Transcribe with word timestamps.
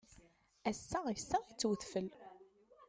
Ass-a, 0.69 0.99
issaɣ-itt 1.13 1.67
udfel. 1.69 2.07